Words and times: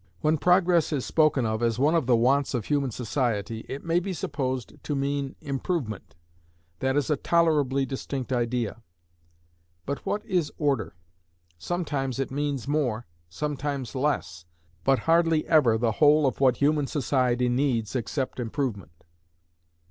When 0.21 0.39
Progress 0.39 0.91
is 0.91 1.05
spoken 1.05 1.45
of 1.45 1.61
as 1.61 1.77
one 1.77 1.93
of 1.93 2.07
the 2.07 2.15
wants 2.15 2.55
of 2.55 2.65
human 2.65 2.89
society, 2.89 3.63
it 3.69 3.85
may 3.85 3.99
be 3.99 4.13
supposed 4.13 4.83
to 4.83 4.95
mean 4.95 5.35
Improvement. 5.41 6.15
That 6.79 6.97
is 6.97 7.11
a 7.11 7.15
tolerably 7.17 7.85
distinct 7.85 8.33
idea. 8.33 8.81
But 9.85 10.03
what 10.03 10.25
is 10.25 10.51
Order? 10.57 10.95
Sometimes 11.59 12.17
it 12.17 12.31
means 12.31 12.67
more, 12.67 13.05
sometimes 13.29 13.93
less, 13.93 14.45
but 14.83 14.97
hardly 14.97 15.45
ever 15.45 15.77
the 15.77 15.91
whole 15.91 16.25
of 16.25 16.39
what 16.39 16.57
human 16.57 16.87
society 16.87 17.47
needs 17.47 17.95
except 17.95 18.39
improvement. 18.39 19.03